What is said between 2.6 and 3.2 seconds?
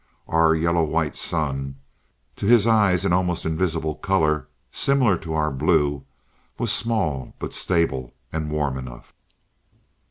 eyes, an